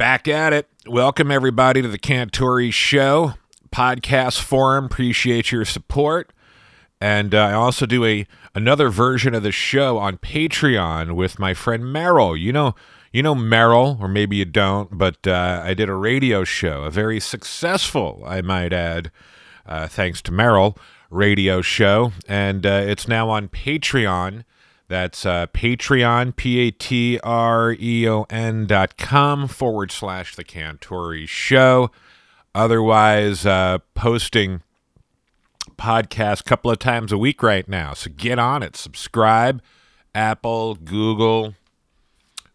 [0.00, 0.66] Back at it.
[0.86, 3.34] Welcome, everybody, to the Cantore Show
[3.70, 4.86] podcast forum.
[4.86, 6.32] Appreciate your support.
[7.02, 11.52] And uh, I also do a another version of the show on Patreon with my
[11.52, 12.34] friend Merrill.
[12.34, 12.74] You know,
[13.12, 16.90] you know Merrill, or maybe you don't, but uh, I did a radio show, a
[16.90, 19.10] very successful, I might add,
[19.66, 20.78] uh, thanks to Merrill,
[21.10, 24.44] radio show, and uh, it's now on Patreon.
[24.90, 30.42] That's uh, Patreon, P A T R E O N dot com forward slash the
[30.42, 31.92] Cantore Show.
[32.56, 34.62] Otherwise, uh, posting
[35.78, 37.94] podcast a couple of times a week right now.
[37.94, 38.74] So get on it.
[38.74, 39.62] Subscribe.
[40.12, 41.54] Apple, Google,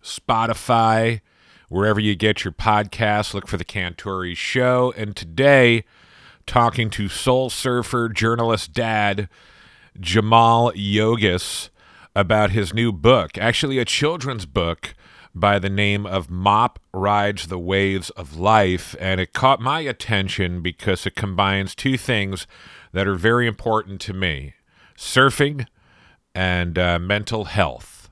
[0.03, 1.21] Spotify,
[1.69, 3.33] wherever you get your podcasts.
[3.33, 4.93] Look for the Cantore Show.
[4.97, 5.85] And today,
[6.45, 9.29] talking to soul surfer journalist dad
[9.97, 11.69] Jaimal Yogis
[12.15, 14.93] about his new book, actually a children's book
[15.35, 18.95] by the name of Mop Rides the Waves of Life.
[18.99, 22.47] And it caught my attention because it combines two things
[22.93, 24.53] that are very important to me
[24.97, 25.67] surfing
[26.33, 28.09] and uh, mental health.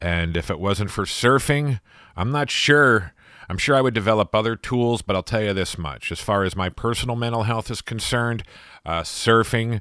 [0.00, 1.80] And if it wasn't for surfing,
[2.16, 3.12] I'm not sure.
[3.48, 6.10] I'm sure I would develop other tools, but I'll tell you this much.
[6.10, 8.42] As far as my personal mental health is concerned,
[8.84, 9.80] uh, surfing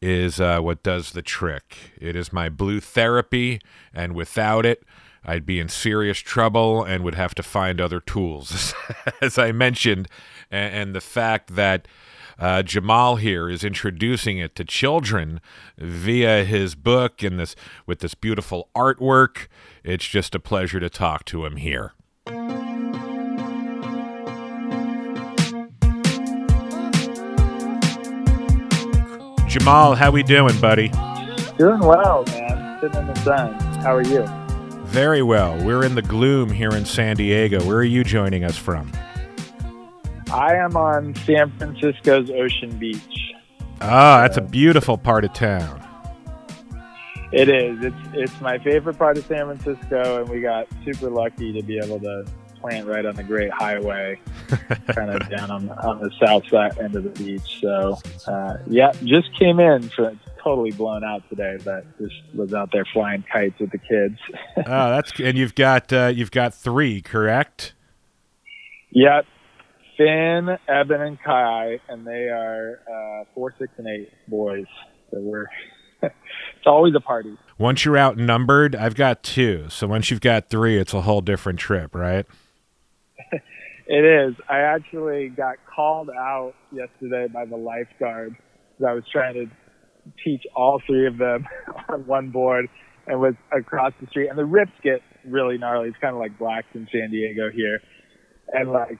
[0.00, 1.92] is uh, what does the trick.
[2.00, 3.60] It is my blue therapy,
[3.94, 4.84] and without it,
[5.24, 8.74] I'd be in serious trouble and would have to find other tools,
[9.20, 10.08] as I mentioned.
[10.50, 11.88] And, and the fact that
[12.38, 15.40] uh, Jaimal here is introducing it to children
[15.78, 19.48] via his book and this with this beautiful artwork.
[19.82, 21.94] It's just a pleasure to talk to him here.
[29.56, 30.88] Jaimal, how we doing, buddy?
[31.56, 32.78] Doing well, man.
[32.78, 33.54] Sitting in the sun.
[33.80, 34.26] How are you?
[34.84, 35.56] Very well.
[35.64, 37.64] We're in the gloom here in San Diego.
[37.64, 38.92] Where are you joining us from?
[40.30, 43.32] I am on San Francisco's Ocean Beach.
[43.80, 45.82] Ah, that's a beautiful part of town.
[47.32, 47.82] It is.
[47.82, 51.78] It's it's my favorite part of San Francisco, and we got super lucky to be
[51.78, 52.26] able to
[52.60, 54.20] plant right on the Great Highway,
[54.88, 57.60] kind of down on on the south side end of the beach.
[57.60, 62.70] So, uh, yeah, just came in for totally blown out today, but just was out
[62.72, 64.18] there flying kites with the kids.
[64.58, 67.74] oh, that's and you've got uh, you've got three, correct?
[68.90, 69.26] Yep.
[69.96, 74.66] Finn, Evan, and Kai, and they are uh, four, six, and eight boys.
[75.10, 75.46] So we're
[76.02, 77.36] it's always a party.
[77.58, 79.66] Once you're outnumbered, I've got two.
[79.70, 82.26] So once you've got three, it's a whole different trip, right?
[83.86, 84.34] It is.
[84.48, 89.46] I actually got called out yesterday by the lifeguard because I was trying to
[90.24, 91.46] teach all three of them
[91.88, 92.66] on one board
[93.06, 94.28] and was across the street.
[94.28, 95.88] And the rips get really gnarly.
[95.88, 97.78] It's kind of like Black's in San Diego here.
[98.52, 98.98] And like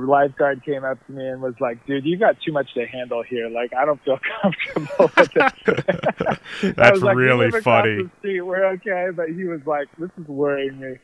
[0.00, 2.86] the lifeguard came up to me and was like, "Dude, you got too much to
[2.86, 3.48] handle here.
[3.48, 8.08] Like, I don't feel comfortable with it." That's like, really funny.
[8.22, 10.94] We're okay, but he was like, "This is worrying me."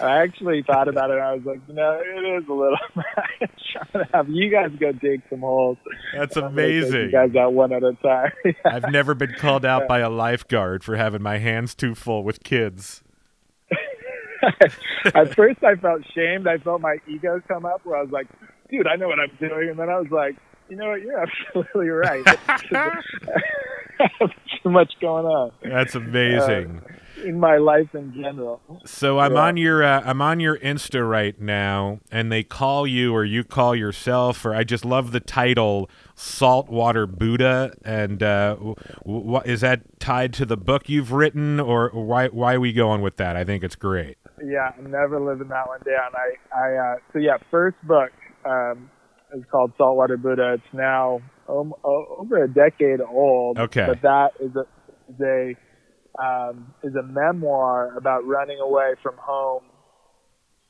[0.00, 1.14] I actually thought about it.
[1.14, 2.78] and I was like, "No, it is a little."
[3.72, 5.78] trying to have you guys go dig some holes.
[6.14, 7.02] That's amazing.
[7.02, 8.32] You guys out one at a time.
[8.64, 12.42] I've never been called out by a lifeguard for having my hands too full with
[12.42, 13.02] kids.
[15.14, 16.46] At first, I felt shamed.
[16.46, 18.26] I felt my ego come up where I was like,
[18.70, 19.70] dude, I know what I'm doing.
[19.70, 20.36] And then I was like,
[20.68, 21.02] you know what?
[21.02, 21.18] You're
[21.54, 22.24] absolutely right.
[24.62, 25.52] too much going on.
[25.62, 26.82] That's amazing.
[26.84, 26.94] Uh,
[27.24, 28.60] in my life in general.
[28.84, 29.40] So I'm yeah.
[29.40, 33.44] on your uh, I'm on your Insta right now, and they call you or you
[33.44, 37.74] call yourself, or I just love the title Saltwater Buddha.
[37.84, 42.54] And uh, w- w- is that tied to the book you've written, or why why
[42.54, 43.36] are we going with that?
[43.36, 44.17] I think it's great.
[44.44, 46.12] Yeah, I'm never living that one down.
[46.14, 48.10] I I uh, so yeah, first book
[48.44, 48.90] um,
[49.34, 50.54] is called Saltwater Buddha.
[50.54, 53.58] It's now um, over a decade old.
[53.58, 54.66] Okay, but that is a
[55.12, 55.54] is a
[56.22, 59.64] um, is a memoir about running away from home,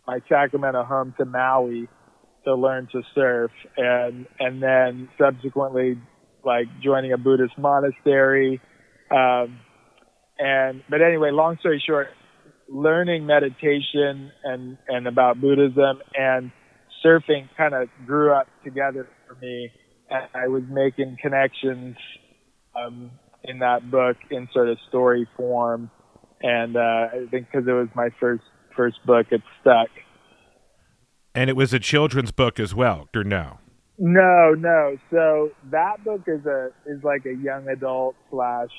[0.07, 1.89] my Sacramento home to Maui
[2.45, 5.99] to learn to surf and, and then subsequently
[6.45, 8.61] like joining a Buddhist monastery.
[9.11, 9.61] Um,
[10.39, 12.09] and, but anyway, long story short,
[12.69, 16.51] learning meditation and, and about Buddhism and
[17.05, 19.71] surfing kind of grew up together for me.
[20.11, 21.97] And I was making connections,
[22.77, 23.11] um,
[23.45, 25.91] in that book in sort of story form,
[26.43, 26.81] and uh,
[27.13, 28.45] I think because it was my first
[28.77, 29.89] first book, it stuck.
[31.35, 33.59] And it was a children's book as well, or no?
[33.99, 34.97] No, no.
[35.11, 38.71] So that book is a is like a young adult slash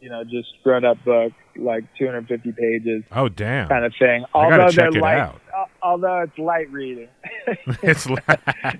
[0.00, 3.04] you know just grown up book, like 250 pages.
[3.12, 3.68] Oh damn!
[3.68, 4.24] Kind of thing.
[4.34, 5.40] Although I gotta check it light, out.
[5.82, 7.08] although it's light reading.
[7.82, 8.06] it's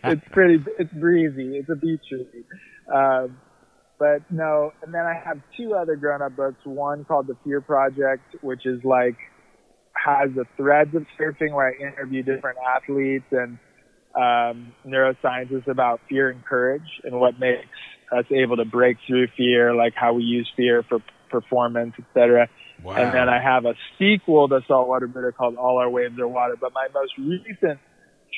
[0.04, 0.64] it's pretty.
[0.78, 1.56] It's breezy.
[1.56, 2.44] It's a beach read.
[2.94, 3.38] Um,
[3.98, 6.58] but no, and then I have two other grown-up books.
[6.64, 9.16] One called The Fear Project, which is like
[9.94, 13.58] has the threads of surfing where I interview different athletes and
[14.14, 17.66] um, neuroscientists about fear and courage and what makes
[18.12, 22.48] us able to break through fear, like how we use fear for performance, etc.
[22.82, 22.94] wow.
[22.94, 26.56] And then I have a sequel to Saltwater Buddha called All Our Waves Are Water.
[26.60, 27.80] But my most recent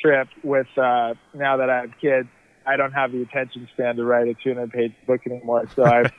[0.01, 2.27] trip with, uh, now that I have kids,
[2.65, 5.69] I don't have the attention span to write a 200 page book anymore.
[5.75, 6.11] So I've,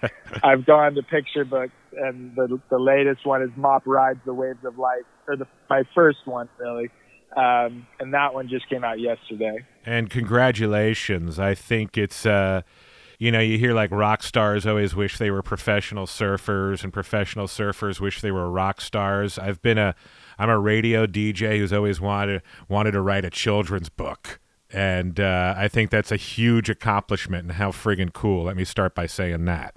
[0.42, 4.64] I've gone to picture books and the, the latest one is Mop Rides the Waves
[4.64, 6.90] of Life, or the, my first one really.
[7.36, 9.66] Um, and that one just came out yesterday.
[9.84, 11.38] And congratulations.
[11.38, 12.62] I think it's uh
[13.18, 17.46] you know, you hear like rock stars always wish they were professional surfers and professional
[17.46, 19.38] surfers wish they were rock stars.
[19.38, 19.94] I've been a
[20.38, 24.38] I'm a radio DJ who's always wanted wanted to write a children's book.
[24.70, 28.44] And uh, I think that's a huge accomplishment and how friggin' cool.
[28.44, 29.74] Let me start by saying that.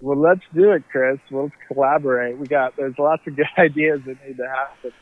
[0.00, 1.18] Well, let's do it, Chris.
[1.30, 2.38] We'll collaborate.
[2.38, 4.92] We got there's lots of good ideas that need to happen.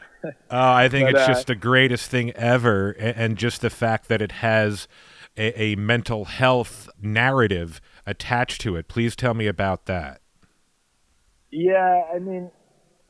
[0.50, 3.70] Oh, I think But, it's uh, just the greatest thing ever, a- and just the
[3.70, 4.88] fact that it has
[5.38, 8.88] a, a mental health narrative attached to it.
[8.88, 10.20] Please tell me about that.
[11.50, 12.50] Yeah, I mean,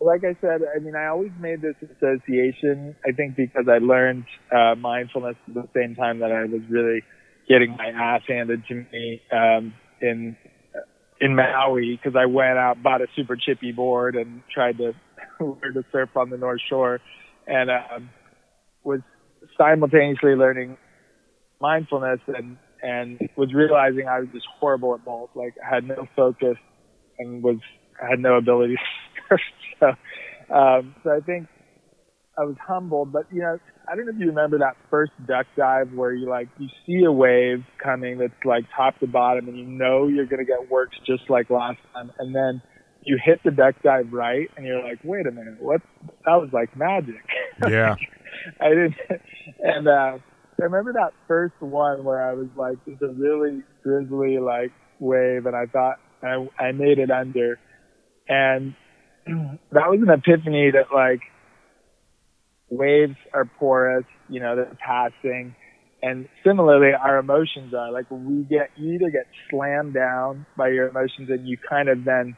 [0.01, 2.95] like I said, I mean, I always made this association.
[3.07, 7.03] I think because I learned uh, mindfulness at the same time that I was really
[7.49, 10.37] getting my ass handed to me um, in
[11.21, 14.93] in Maui because I went out, bought a super chippy board, and tried to
[15.41, 17.01] learn to surf on the North Shore,
[17.47, 18.11] and um,
[18.85, 19.01] was
[19.57, 20.77] simultaneously learning
[21.61, 25.31] mindfulness and and was realizing I was just horrible at both.
[25.35, 26.57] Like I had no focus
[27.19, 27.59] and was
[28.01, 28.77] had no ability
[29.29, 29.37] to.
[29.81, 29.87] So,
[30.55, 31.49] um, so I think
[32.39, 33.13] I was humbled.
[33.13, 33.59] But you know,
[33.91, 37.05] I don't know if you remember that first duck dive where you like you see
[37.05, 40.97] a wave coming that's like top to bottom, and you know you're gonna get works
[41.07, 42.63] just like last time, and then
[43.03, 45.81] you hit the duck dive right, and you're like, wait a minute, what?
[46.25, 47.15] That was like magic.
[47.69, 47.97] Yeah.
[48.61, 48.95] I didn't,
[49.59, 50.19] and uh,
[50.61, 55.47] I remember that first one where I was like, it's a really grizzly like wave,
[55.47, 57.59] and I thought I, I made it under,
[58.29, 58.75] and
[59.27, 61.21] that was an epiphany that like
[62.71, 65.55] waves are porous, you know, they're passing,
[66.03, 70.89] and similarly our emotions are like we get you either get slammed down by your
[70.89, 72.37] emotions and you kind of then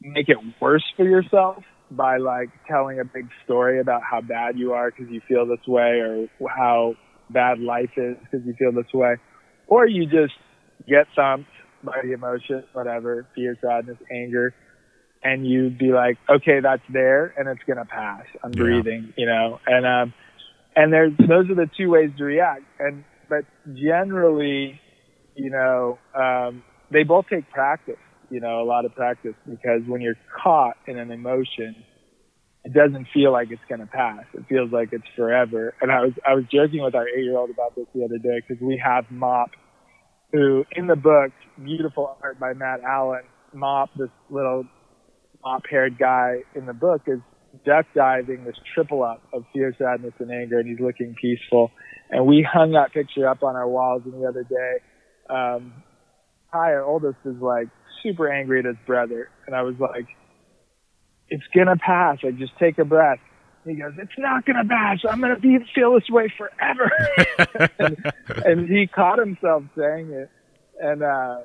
[0.00, 4.72] make it worse for yourself by like telling a big story about how bad you
[4.72, 6.94] are because you feel this way or how
[7.30, 9.16] bad life is because you feel this way.
[9.68, 10.34] Or you just
[10.88, 11.48] get thumped
[11.82, 14.52] by the emotion whatever fear sadness anger
[15.22, 18.24] and you be like okay that's there and it's going to pass.
[18.42, 18.56] I'm Yeah.
[18.56, 19.60] breathing you know?
[19.66, 20.14] And um
[20.74, 22.62] and there's those are the two ways to react.
[22.78, 23.44] And but
[23.74, 24.80] generally
[25.34, 27.96] you know um they both take practice
[28.30, 31.74] you know a lot of practice because when you're caught in an emotion
[32.64, 36.00] it doesn't feel like it's going to pass it feels like it's forever and i
[36.00, 38.62] was i was joking with our eight year old about this the other day because
[38.62, 39.50] we have mop
[40.32, 41.32] who in the book
[41.62, 44.64] beautiful art by matt allen mop this little
[45.44, 47.20] mop haired guy in the book is
[47.64, 51.70] duck diving this triple up of fear, sadness, and anger, and he's looking peaceful.
[52.10, 54.02] And we hung that picture up on our walls.
[54.04, 54.74] The other day,
[55.30, 55.72] um,
[56.56, 57.68] Ty, our oldest, is like
[58.02, 60.06] super angry at his brother, and I was like,
[61.28, 62.18] "It's gonna pass.
[62.22, 63.18] Like, just take a breath."
[63.64, 64.98] He goes, "It's not gonna pass.
[65.08, 66.90] I'm gonna be feel this way forever."
[67.78, 68.12] and,
[68.44, 70.30] and he caught himself saying it,
[70.80, 71.40] and uh,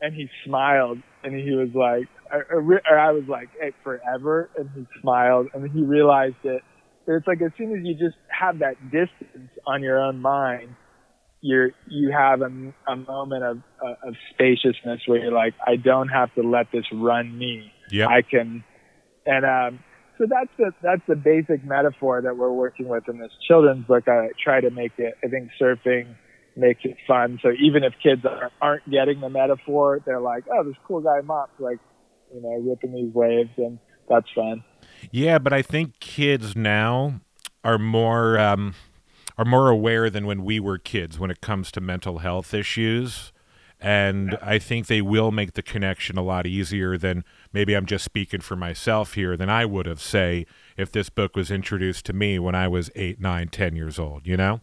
[0.00, 4.68] and he smiled, and he was like, or, or I was like, hey, forever, and
[4.74, 6.62] he smiled, and he realized it.
[7.06, 10.74] It's like as soon as you just have that distance on your own mind,
[11.46, 12.50] you're you have a,
[12.88, 16.84] a moment of uh, of spaciousness where you're like, I don't have to let this
[16.92, 17.72] run me.
[17.90, 18.08] Yep.
[18.08, 18.64] I can,
[19.24, 19.84] and um,
[20.18, 24.08] so that's the that's the basic metaphor that we're working with in this children's book.
[24.08, 25.14] I try to make it.
[25.24, 26.16] I think surfing
[26.56, 27.38] makes it fun.
[27.42, 31.20] So even if kids are, aren't getting the metaphor, they're like, oh, this cool guy
[31.20, 31.78] mops like,
[32.34, 34.64] you know, ripping these waves, and that's fun.
[35.12, 37.20] Yeah, but I think kids now
[37.62, 38.74] are more um,
[39.38, 43.32] are more aware than when we were kids when it comes to mental health issues.
[43.78, 48.06] And I think they will make the connection a lot easier than maybe I'm just
[48.06, 50.46] speaking for myself here than I would have, say,
[50.78, 54.26] if this book was introduced to me when I was eight, nine, ten years old,
[54.26, 54.62] you know?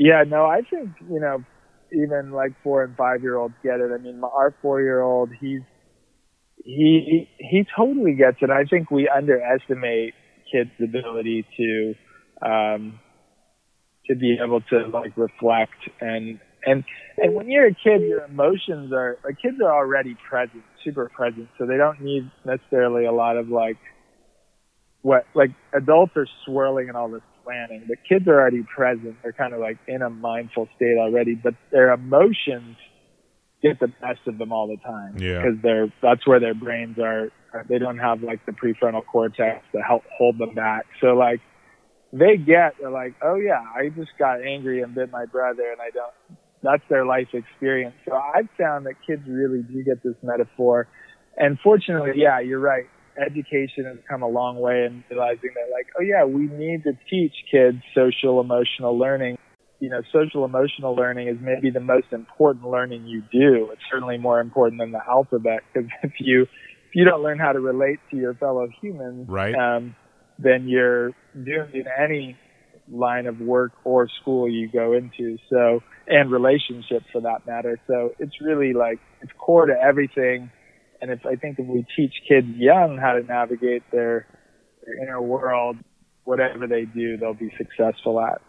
[0.00, 1.44] Yeah, no, I think you know,
[1.92, 3.90] even like four and five year olds get it.
[3.92, 5.60] I mean, our four year old, he's
[6.56, 8.50] he he totally gets it.
[8.50, 10.14] I think we underestimate
[10.50, 11.94] kids' ability to
[12.42, 12.98] um,
[14.10, 16.84] to be able to like reflect and and
[17.16, 21.48] and when you're a kid, your emotions are like kids are already present, super present,
[21.58, 23.78] so they don't need necessarily a lot of like
[25.02, 29.16] what like adults are swirling and all this planning, but kids are already present.
[29.22, 32.76] They're kind of like in a mindful state already, but their emotions
[33.62, 35.18] get the best of them all the time.
[35.18, 35.42] Yeah.
[35.42, 37.30] Because they're that's where their brains are.
[37.68, 40.86] They don't have like the prefrontal cortex to help hold them back.
[41.00, 41.40] So like
[42.12, 45.80] they get they're like, oh yeah, I just got angry and bit my brother, and
[45.80, 46.12] I don't.
[46.62, 47.94] That's their life experience.
[48.06, 50.88] So I've found that kids really do get this metaphor,
[51.36, 52.84] and fortunately, yeah, you're right.
[53.16, 56.92] Education has come a long way in realizing that, like, oh yeah, we need to
[57.08, 59.36] teach kids social emotional learning.
[59.78, 63.70] You know, social emotional learning is maybe the most important learning you do.
[63.72, 67.52] It's certainly more important than the alphabet because if you if you don't learn how
[67.52, 69.54] to relate to your fellow humans, Right.
[69.54, 69.94] um,
[70.42, 72.36] then you're doomed in any
[72.90, 75.38] line of work or school you go into.
[75.48, 77.78] So, and relationship for that matter.
[77.86, 80.50] So it's really like, it's core to everything.
[81.00, 84.26] And if I think if we teach kids young how to navigate their,
[84.84, 85.76] their inner world,
[86.24, 88.40] whatever they do, they'll be successful at.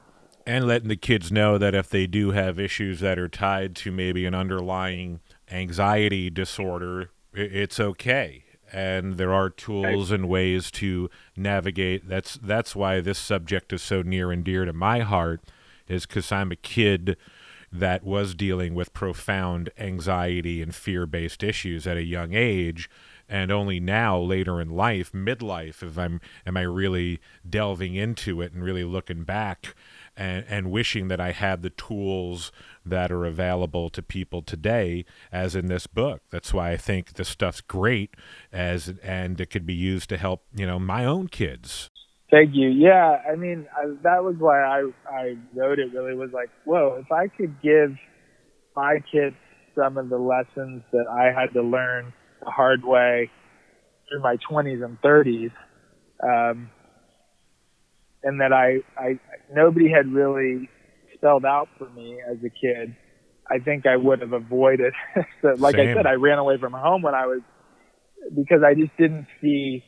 [0.45, 3.91] and letting the kids know that if they do have issues that are tied to
[3.91, 5.19] maybe an underlying
[5.51, 8.43] anxiety disorder, it's okay.
[8.73, 12.07] And there are tools and ways to navigate.
[12.07, 15.41] That's that's why this subject is so near and dear to my heart,
[15.87, 17.17] is because I'm a kid
[17.71, 22.89] that was dealing with profound anxiety and fear-based issues at a young age
[23.29, 28.51] and only now later in life midlife if i'm am i really delving into it
[28.51, 29.73] and really looking back
[30.15, 32.51] and, and wishing that i had the tools
[32.85, 37.29] that are available to people today as in this book that's why i think this
[37.29, 38.15] stuff's great
[38.51, 41.89] as and it could be used to help you know my own kids
[42.31, 42.69] Thank you.
[42.69, 45.91] Yeah, I mean, I, that was why I I wrote it.
[45.93, 47.97] Really was like, whoa, if I could give
[48.73, 49.35] my kids
[49.75, 53.29] some of the lessons that I had to learn the hard way
[54.07, 55.51] through my 20s and 30s,
[56.23, 56.69] um,
[58.23, 59.19] and that I I
[59.53, 60.69] nobody had really
[61.15, 62.95] spelled out for me as a kid,
[63.49, 64.93] I think I would have avoided.
[65.41, 65.89] so, like Same.
[65.89, 67.41] I said, I ran away from home when I was
[68.35, 69.83] because I just didn't see.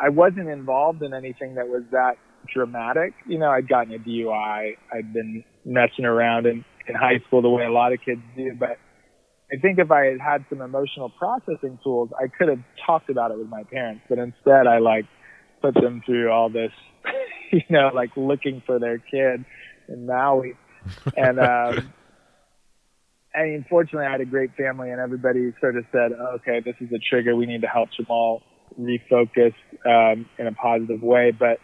[0.00, 2.14] I wasn't involved in anything that was that
[2.52, 3.14] dramatic.
[3.26, 4.76] You know, I'd gotten a DUI.
[4.92, 8.52] I'd been messing around in, in high school the way a lot of kids do.
[8.58, 8.78] But
[9.52, 13.32] I think if I had had some emotional processing tools, I could have talked about
[13.32, 14.02] it with my parents.
[14.08, 15.06] But instead, I like
[15.60, 16.72] put them through all this,
[17.52, 19.44] you know, like looking for their kid
[19.88, 20.54] in Maui.
[21.16, 21.92] And, um,
[23.34, 26.60] I mean, fortunately, I had a great family, and everybody sort of said, oh, "Okay,
[26.64, 27.36] this is a trigger.
[27.36, 28.40] We need to help Jaimal
[28.80, 29.54] refocus
[29.86, 31.58] um, in a positive way." But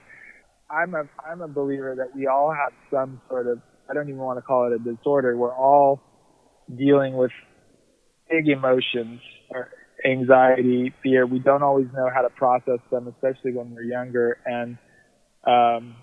[0.71, 4.21] I'm a I'm a believer that we all have some sort of I don't even
[4.21, 5.37] want to call it a disorder.
[5.37, 6.01] We're all
[6.75, 7.33] dealing with
[8.31, 9.21] big emotions
[9.51, 9.71] or
[10.05, 11.27] anxiety, fear.
[11.27, 14.39] We don't always know how to process them, especially when we're younger.
[14.45, 14.79] And
[15.47, 15.97] um,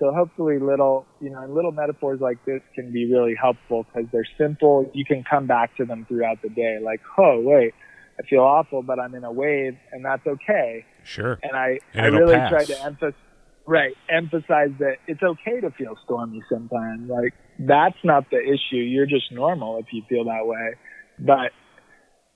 [0.00, 4.26] so hopefully little, you know, little metaphors like this can be really helpful because they're
[4.38, 4.90] simple.
[4.92, 6.78] You can come back to them throughout the day.
[6.82, 7.74] Like, oh, wait,
[8.18, 10.84] I feel awful, but I'm in a wave and that's okay.
[11.04, 12.50] sure And I, And I really pass.
[12.50, 13.20] tried to emphasize,
[13.66, 17.08] right, emphasize that it's okay to feel stormy sometimes.
[17.08, 18.76] Like, that's not the issue.
[18.76, 20.74] You're just normal if you feel that way.
[21.20, 21.52] But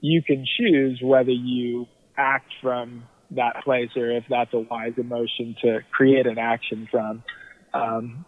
[0.01, 5.55] you can choose whether you act from that place or if that's a wise emotion
[5.63, 7.23] to create an action from.
[7.75, 8.25] Um,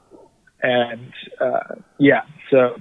[0.62, 2.76] and uh, yeah, so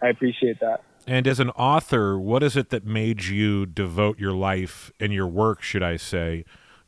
[0.00, 0.82] I appreciate that.
[1.06, 5.26] And as an author, what is it that made you devote your life and your
[5.26, 6.44] work, should I say,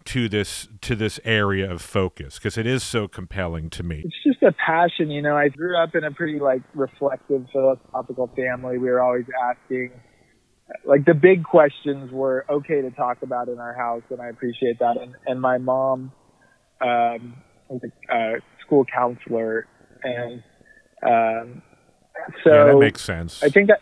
[0.07, 2.39] to this to this area of focus?
[2.39, 4.03] Because it is so compelling to me.
[4.05, 5.37] It's just a passion, you know.
[5.37, 8.79] I grew up in a pretty like reflective, philosophical family.
[8.79, 9.93] We were always asking,
[10.85, 14.79] like the big questions were okay to talk about in our house, and I appreciate
[14.79, 14.97] that.
[14.97, 16.13] And and my mom
[16.81, 17.35] um,
[17.69, 17.81] was
[18.11, 19.67] a uh, school counselor,
[20.03, 20.43] and
[21.03, 21.63] um,
[22.43, 23.43] so yeah, that makes sense.
[23.43, 23.75] I think I,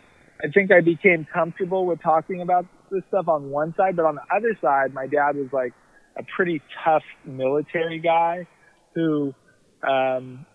[0.45, 4.15] I think I became comfortable with talking about this stuff on one side, but on
[4.15, 5.73] the other side, my dad was like
[6.17, 8.45] a pretty tough military guy
[8.93, 9.33] who
[9.87, 10.45] um,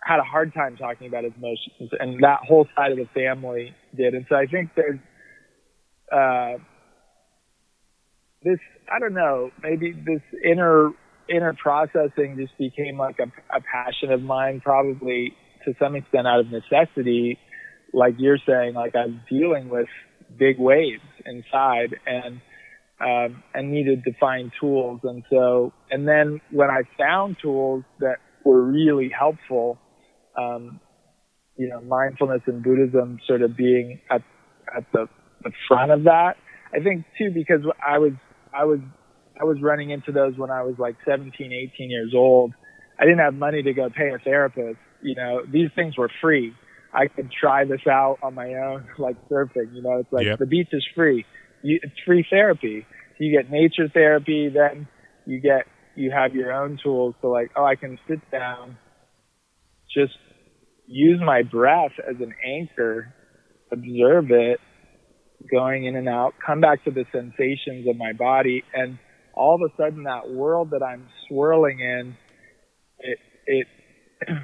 [0.00, 3.74] had a hard time talking about his emotions, and that whole side of the family
[3.96, 4.14] did.
[4.14, 4.98] And so I think there's
[6.14, 6.58] uh,
[8.42, 8.58] this.
[8.94, 9.50] I don't know.
[9.62, 10.90] Maybe this inner
[11.28, 16.40] inner processing just became like a, a passion of mine, probably to some extent out
[16.40, 17.38] of necessity.
[17.92, 19.88] Like you're saying, like I'm dealing with
[20.38, 22.40] big waves inside, and
[23.00, 25.00] um, and needed to find tools.
[25.02, 29.78] And so, and then when I found tools that were really helpful,
[30.38, 30.80] um,
[31.56, 34.22] you know, mindfulness and Buddhism sort of being at
[34.76, 35.08] at the,
[35.44, 36.34] the front of that.
[36.74, 38.12] I think too because I was
[38.52, 38.80] I was
[39.40, 42.52] I was running into those when I was like 17, 18 years old.
[42.98, 44.78] I didn't have money to go pay a therapist.
[45.02, 46.52] You know, these things were free.
[46.92, 49.74] I could try this out on my own, like surfing.
[49.74, 50.38] You know, it's like Yep.
[50.38, 51.24] the beach is free.
[51.62, 52.86] You, it's free therapy.
[53.18, 54.88] You get nature therapy, then
[55.26, 57.14] you get you have your own tools.
[57.22, 58.76] So like, oh, I can sit down,
[59.96, 60.14] just
[60.86, 63.14] use my breath as an anchor,
[63.72, 64.60] observe it,
[65.50, 68.98] going in and out, come back to the sensations of my body, and
[69.34, 72.16] all of a sudden that world that I'm swirling in,
[72.98, 73.66] it it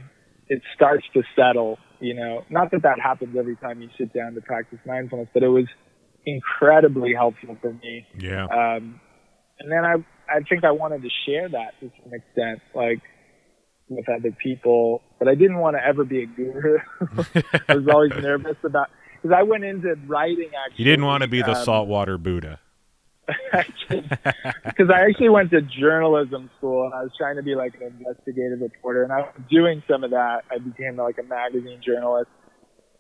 [0.48, 1.78] it starts to settle.
[2.00, 5.42] You know, not that that happens every time you sit down to practice mindfulness, but
[5.42, 5.66] it was
[6.24, 8.06] incredibly helpful for me.
[8.18, 8.44] Yeah.
[8.44, 9.00] Um,
[9.58, 9.94] and then I
[10.28, 13.02] I think I wanted to share that to some extent, like
[13.88, 16.78] with other people, but I didn't want to ever be a guru.
[17.68, 18.88] I was always nervous about
[19.20, 20.84] because I went into writing actually.
[20.84, 22.60] You didn't want to be the um, saltwater Buddha.
[23.90, 27.94] because I actually went to journalism school and I was trying to be like an
[27.98, 30.42] investigative reporter and I was doing some of that.
[30.50, 32.30] I became like a magazine journalist.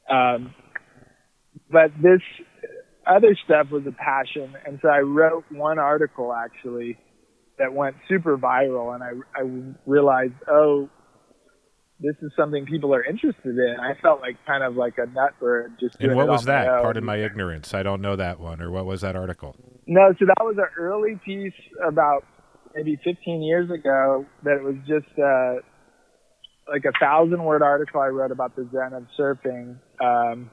[0.08, 0.54] Um,
[1.70, 2.20] but this
[3.06, 4.54] other stuff was a passion.
[4.66, 6.98] And so I wrote one article actually
[7.58, 10.88] that went super viral and I, I realized, oh,
[12.00, 13.76] this is something people are interested in.
[13.78, 16.82] I felt like kind of like a nut for just And what was my that?
[16.82, 17.74] Pardon my ignorance.
[17.74, 18.62] I don't know that one.
[18.62, 19.54] Or what was that article?
[19.86, 21.52] No, so that was an early piece
[21.86, 22.24] about
[22.74, 25.56] maybe 15 years ago that it was just uh,
[26.70, 29.76] like a thousand word article I wrote about the Zen of surfing.
[30.00, 30.50] Um,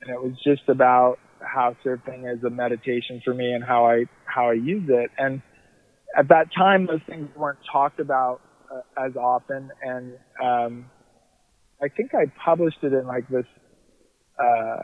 [0.00, 4.06] and it was just about how surfing is a meditation for me and how I,
[4.24, 5.10] how I use it.
[5.18, 5.40] And
[6.16, 8.40] at that time, those things weren't talked about
[8.96, 9.70] as often.
[9.82, 10.90] And, um,
[11.80, 13.46] I think I published it in like this,
[14.38, 14.82] uh,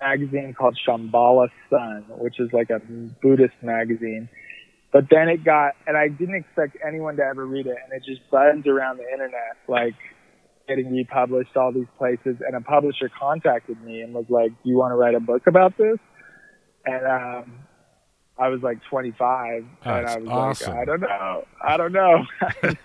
[0.00, 2.80] magazine called Shambhala Sun, which is like a
[3.22, 4.28] Buddhist magazine.
[4.92, 8.04] But then it got, and I didn't expect anyone to ever read it, and it
[8.06, 9.94] just buzzed around the internet, like
[10.66, 12.36] getting republished all these places.
[12.40, 15.46] And a publisher contacted me and was like, "Do you want to write a book
[15.46, 15.98] about this?"
[16.86, 17.67] And um,
[18.38, 20.74] I was like 25, Oh, and I was awesome.
[20.74, 22.24] like, "I don't know, I don't know."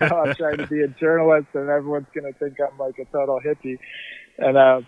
[0.01, 3.77] I'm trying to be a journalist, and everyone's gonna think I'm like a total hippie,
[4.39, 4.81] and uh,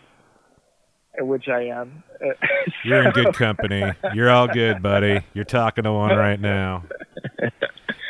[1.19, 2.03] which I am.
[2.83, 3.91] You're in good company.
[4.13, 5.21] You're all good, buddy.
[5.33, 6.83] You're talking to one right now.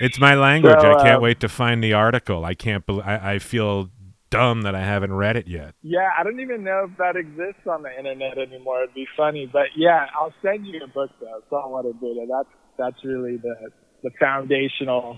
[0.01, 0.79] It's my language.
[0.81, 2.43] So, I can't um, wait to find the article.
[2.45, 2.85] I can't.
[2.85, 3.89] Bel I, I feel
[4.35, 5.75] dumb that I haven't read it yet.
[5.81, 8.83] Yeah, I don't even know if that exists on the internet anymore.
[8.83, 11.41] It'd be funny, but yeah, I'll send you a book though.
[11.49, 12.25] Saltwater Buddha.
[12.29, 13.71] That's that's really the
[14.03, 15.17] the foundational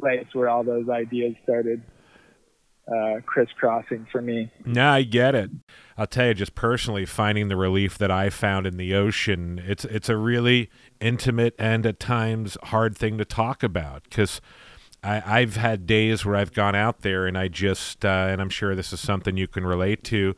[0.00, 1.82] place where all those ideas started
[2.88, 4.50] uh, crisscrossing for me.
[4.64, 5.50] No, I get it.
[5.96, 9.84] I'll tell you, just personally, finding the relief that I found in the ocean, it's
[9.84, 14.40] it's a really intimate and at times hard thing to talk about because
[15.04, 18.76] I've had days where I've gone out there and I just, uh, and I'm sure
[18.76, 20.36] this is something you can relate to,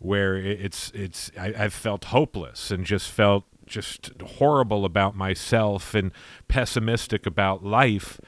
[0.00, 6.10] where it's it's I, I've felt hopeless and just felt just horrible about myself and
[6.48, 8.20] pessimistic about life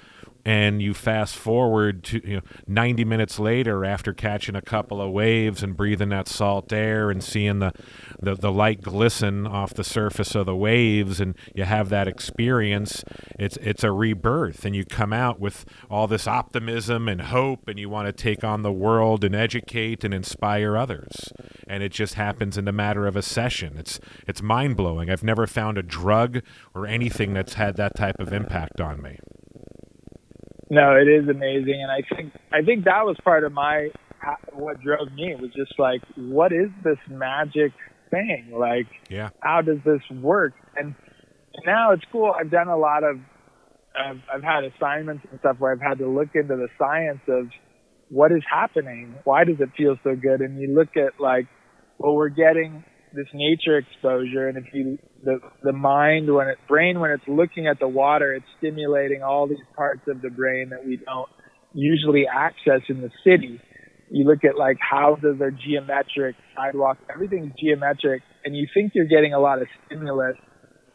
[0.44, 5.11] and you fast forward to you know 90 minutes later after catching a couple of
[5.11, 7.72] waves and breathing that salt air and seeing the,
[8.20, 13.05] the the light glisten off the surface of the waves and you have that experience
[13.38, 14.64] it's it's a rebirth.
[14.64, 18.44] And you come out with all this optimism and hope and you want to take
[18.44, 21.33] on the world and educate and inspire others.
[21.66, 23.76] And it just happens in the matter of a session.
[23.76, 25.11] It's it's mind-blowing.
[25.11, 26.42] I've never found a drug
[26.74, 29.18] or anything that's had that type of impact on me
[30.72, 33.90] No, it is amazing, and I think I think that was part of my
[34.26, 37.72] uh, what drove me was just like, what is this magic
[38.11, 38.54] thing?
[38.58, 40.54] Like, yeah how does this work?
[40.74, 40.94] And
[41.66, 42.35] now it's cool.
[42.38, 43.18] I've done a lot of,
[43.94, 47.48] I've, I've had assignments and stuff where I've had to look into the science of
[48.08, 49.14] what is happening.
[49.24, 50.40] Why does it feel so good?
[50.40, 51.48] And you look at like,
[51.98, 52.82] well, we're getting
[53.14, 57.66] this nature exposure, and if you the the mind when it brain when it's looking
[57.66, 61.29] at the water, it's stimulating all these parts of the brain that we don't
[61.72, 63.61] usually access in the city.
[64.11, 69.33] You look at like houses are geometric, sidewalks, everything's geometric, and you think you're getting
[69.33, 70.37] a lot of stimulus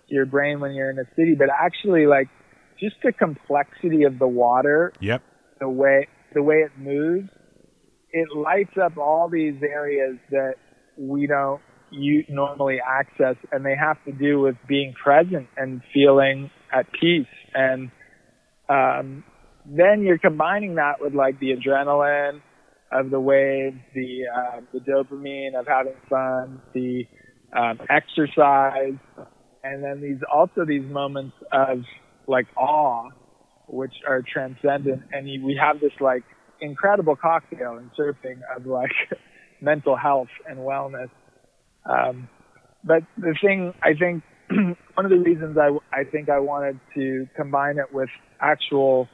[0.10, 2.28] to your brain when you're in a city, but actually like
[2.80, 5.24] just the complexity of the water, yep
[5.60, 7.30] the way the way it moves,
[8.12, 10.56] it lights up all these areas that
[10.98, 16.50] we don't you normally access, and they have to do with being present and feeling
[16.74, 17.28] at peace.
[17.54, 17.92] And
[18.70, 19.24] um,
[19.66, 22.42] then you're combining that with like the adrenaline
[22.92, 27.06] of the waves, the uh, the dopamine of having fun, the
[27.56, 28.98] um, exercise,
[29.64, 31.80] and then these also these moments of
[32.28, 33.10] like awe,
[33.68, 35.04] which are transcendent.
[35.12, 36.24] And you, we have this like
[36.62, 38.92] incredible cocktail in surfing of like
[39.62, 41.10] mental health and wellness.
[41.90, 42.30] Um,
[42.84, 44.24] but the thing I think
[44.96, 49.08] one of the reasons I I think I wanted to combine it with actual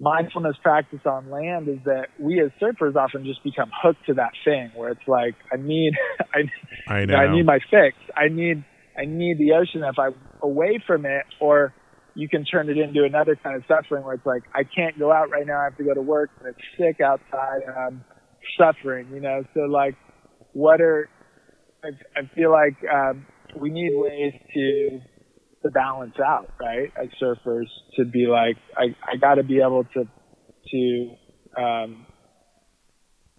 [0.00, 4.32] mindfulness practice on land is that we as surfers often just become hooked to that
[4.44, 5.92] thing where it's like I need
[6.34, 7.16] I I know.
[7.16, 7.96] I need my fix.
[8.16, 8.64] I need
[8.96, 9.82] I need the ocean.
[9.82, 11.74] If I'm away from it, or
[12.14, 15.12] you can turn it into another kind of suffering where it's like I can't go
[15.12, 15.60] out right now.
[15.60, 18.04] I have to go to work and it's sick outside and I'm
[18.58, 19.08] suffering.
[19.12, 19.96] You know, so like,
[20.52, 21.08] what are
[21.84, 25.00] I, I feel like um, we need ways to
[25.62, 26.92] to balance out, right?
[27.00, 27.66] As surfers,
[27.96, 30.04] to be like, I I got to be able to
[30.70, 32.06] to um,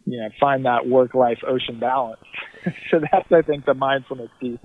[0.05, 2.21] you know find that work life ocean balance.
[2.91, 4.59] so that's I think the mindfulness piece.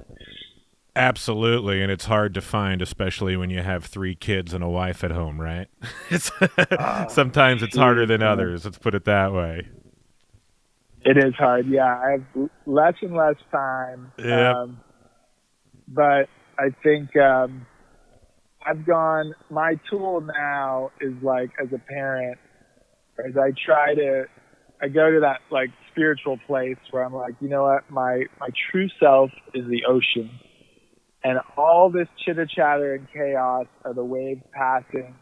[0.97, 5.05] Absolutely, and it's hard to find, especially when you have three kids and a wife
[5.05, 5.69] at home, right?
[6.11, 8.65] It's Uh, sometimes it's harder than others.
[8.65, 9.69] Let's put it that way.
[11.03, 11.97] It is hard, yeah.
[11.97, 14.13] I have less and less time.
[14.19, 14.29] Yep.
[14.29, 14.81] Um,
[15.89, 17.67] but I think um,
[18.65, 19.35] I've gone.
[19.51, 22.39] My tool now is like as a parent,
[23.27, 24.25] as I try to,
[24.83, 28.49] I go to that like spiritual place where I'm like, you know what, my my
[28.71, 30.31] true self is the ocean,
[31.25, 35.15] and all this chitter chatter and chaos are the waves passing.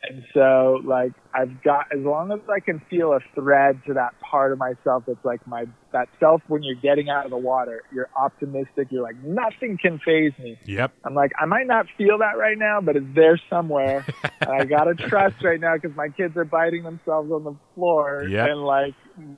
[0.00, 4.14] And so, like, I've got, as long as I can feel a thread to that
[4.30, 7.82] part of myself that's like my, that self when you're getting out of the water,
[7.92, 10.58] you're optimistic, you're like, nothing can phase me.
[10.66, 10.92] Yep.
[11.04, 14.04] I'm like, I might not feel that right now, but it's there somewhere.
[14.40, 18.24] and I gotta trust right now because my kids are biting themselves on the floor
[18.28, 18.48] Yep.
[18.50, 18.94] and like,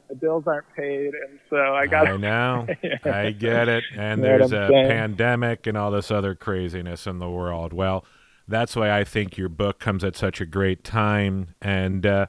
[0.08, 1.12] the bills aren't paid.
[1.14, 2.66] And so I gotta, I know.
[3.04, 3.84] I get it.
[3.96, 4.88] And there's a saying?
[4.88, 7.72] pandemic and all this other craziness in the world.
[7.72, 8.04] Well,
[8.48, 11.54] that's why I think your book comes at such a great time.
[11.62, 12.26] And uh,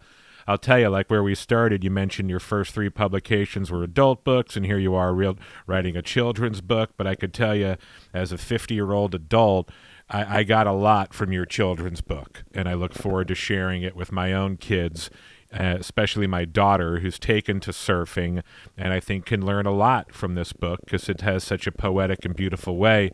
[0.47, 4.23] I'll tell you, like where we started, you mentioned your first three publications were adult
[4.23, 6.91] books, and here you are real writing a children's book.
[6.97, 7.77] But I could tell you,
[8.13, 9.71] as a 50 year old adult,
[10.09, 13.83] I, I got a lot from your children's book, and I look forward to sharing
[13.83, 15.09] it with my own kids
[15.53, 18.41] uh, especially my daughter who's taken to surfing
[18.77, 21.71] and I think can learn a lot from this book because it has such a
[21.71, 23.11] poetic and beautiful way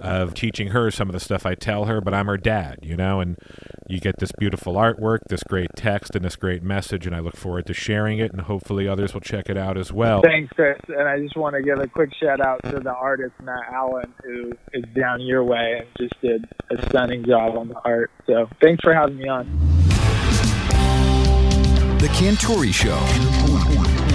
[0.00, 2.96] of teaching her some of the stuff I tell her, but I'm her dad, you
[2.96, 3.36] know, and
[3.88, 7.36] you get this beautiful artwork, this great text, and this great message, and I look
[7.36, 10.20] forward to sharing it, and hopefully others will check it out as well.
[10.22, 10.78] Thanks, Chris.
[10.88, 14.12] And I just want to give a quick shout out to the artist Matt Allen,
[14.22, 18.10] who is down your way and just did a stunning job on the art.
[18.26, 19.87] So thanks for having me on.
[21.98, 22.96] The Cantore Show.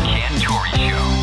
[0.06, 1.23] Cantore Show.